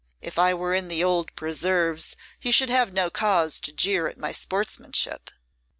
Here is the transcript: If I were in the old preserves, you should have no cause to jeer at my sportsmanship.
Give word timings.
If 0.19 0.39
I 0.39 0.55
were 0.55 0.73
in 0.73 0.87
the 0.87 1.03
old 1.03 1.31
preserves, 1.35 2.15
you 2.41 2.51
should 2.51 2.71
have 2.71 2.91
no 2.91 3.11
cause 3.11 3.59
to 3.59 3.71
jeer 3.71 4.07
at 4.07 4.17
my 4.17 4.31
sportsmanship. 4.31 5.29